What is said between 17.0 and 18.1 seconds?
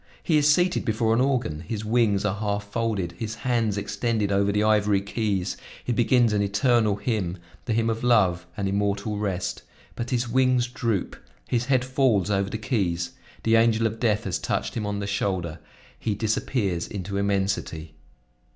immensity!